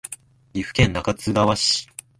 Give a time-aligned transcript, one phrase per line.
[0.53, 1.87] 岐阜県中津川市